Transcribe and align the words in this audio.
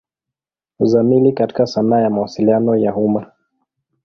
Uzamili 0.79 1.33
katika 1.33 1.67
sanaa 1.67 1.99
ya 2.01 2.09
Mawasiliano 2.09 2.75
ya 2.75 2.95
umma. 2.95 3.31